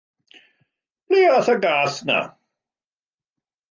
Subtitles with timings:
[1.13, 2.19] Ble a'th y gath 'na?